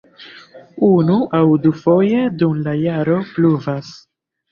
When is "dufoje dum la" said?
1.65-2.73